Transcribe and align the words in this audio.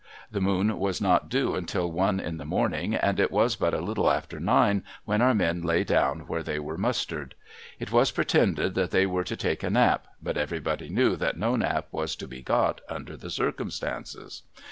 The 0.31 0.41
moon 0.41 0.79
was 0.79 0.99
not 0.99 1.29
due 1.29 1.53
until 1.53 1.91
one 1.91 2.19
in 2.19 2.37
the 2.39 2.43
morning, 2.43 2.95
and 2.95 3.19
it 3.19 3.31
was 3.31 3.55
but 3.55 3.75
a 3.75 3.79
little 3.81 4.09
after 4.09 4.39
nine 4.39 4.83
when 5.05 5.21
our 5.21 5.35
men 5.35 5.61
lay 5.61 5.83
down 5.83 6.21
where 6.21 6.41
they 6.41 6.57
were 6.57 6.75
mustered. 6.75 7.35
It 7.79 7.91
was 7.91 8.09
pretended 8.09 8.73
that 8.73 8.89
they 8.89 9.05
were 9.05 9.23
to 9.23 9.37
take 9.37 9.61
a 9.61 9.69
nap, 9.69 10.07
but 10.19 10.37
everybody 10.37 10.89
knew 10.89 11.15
that 11.17 11.37
no 11.37 11.55
nap 11.55 11.85
was 11.91 12.15
to 12.15 12.27
be 12.27 12.41
got 12.41 12.81
under 12.89 13.15
the 13.15 13.29
circumstances. 13.29 14.41